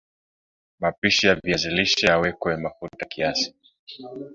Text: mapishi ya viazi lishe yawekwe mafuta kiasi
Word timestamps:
mapishi 0.79 1.27
ya 1.27 1.35
viazi 1.35 1.69
lishe 1.69 2.07
yawekwe 2.07 2.57
mafuta 2.57 3.05
kiasi 3.05 3.53